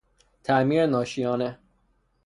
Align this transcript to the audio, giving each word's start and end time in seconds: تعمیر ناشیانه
تعمیر 0.43 0.85
ناشیانه 0.85 1.59